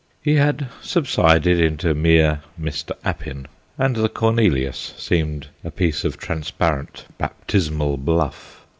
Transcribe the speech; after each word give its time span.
He 0.19 0.33
had 0.33 0.67
subsided 0.81 1.59
into 1.59 1.93
mere 1.93 2.41
Mr. 2.59 2.93
Appin, 3.05 3.47
and 3.77 3.95
the 3.95 4.09
Cornelius 4.09 4.95
seemed 4.97 5.49
a 5.63 5.69
piece 5.69 6.03
of 6.03 6.17
transparent 6.17 7.05
baptismal 7.19 7.97
bluff. 7.97 8.65